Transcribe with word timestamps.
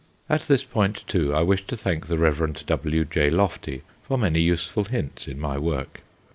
At 0.27 0.41
this 0.47 0.63
point, 0.63 1.03
too, 1.05 1.31
I 1.35 1.43
wish 1.43 1.67
to 1.67 1.77
thank 1.77 2.07
the 2.07 2.17
Rev. 2.17 2.65
W. 2.65 3.05
J. 3.05 3.29
Loftie 3.29 3.83
for 4.01 4.17
many 4.17 4.41
useful 4.41 4.85
hints 4.85 5.27
in 5.27 5.39
my 5.39 5.59
work. 5.59 6.01